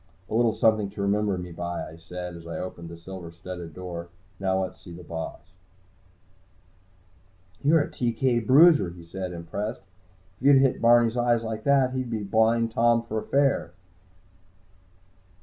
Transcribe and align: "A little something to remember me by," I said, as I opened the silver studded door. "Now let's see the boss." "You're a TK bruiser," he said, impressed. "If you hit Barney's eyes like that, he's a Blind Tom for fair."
"A 0.31 0.33
little 0.33 0.55
something 0.55 0.89
to 0.89 1.01
remember 1.03 1.37
me 1.37 1.51
by," 1.51 1.87
I 1.87 1.95
said, 1.95 2.35
as 2.35 2.47
I 2.47 2.57
opened 2.57 2.89
the 2.89 2.97
silver 2.97 3.29
studded 3.29 3.75
door. 3.75 4.09
"Now 4.39 4.63
let's 4.63 4.81
see 4.81 4.91
the 4.91 5.03
boss." 5.03 5.41
"You're 7.61 7.83
a 7.83 7.87
TK 7.87 8.47
bruiser," 8.47 8.89
he 8.89 9.05
said, 9.05 9.31
impressed. 9.31 9.83
"If 10.39 10.47
you 10.47 10.53
hit 10.53 10.81
Barney's 10.81 11.17
eyes 11.17 11.43
like 11.43 11.65
that, 11.65 11.93
he's 11.93 12.11
a 12.11 12.23
Blind 12.23 12.71
Tom 12.71 13.03
for 13.03 13.21
fair." 13.21 13.73